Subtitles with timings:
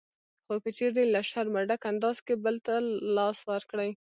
[0.45, 2.73] خو که چېرې له شرمه ډک انداز کې بل ته
[3.15, 3.91] لاس ورکړئ